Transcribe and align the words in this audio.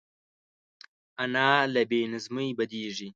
انا 1.23 1.43
له 1.73 1.81
بې 1.89 2.01
نظمۍ 2.13 2.49
بدېږي 2.57 3.09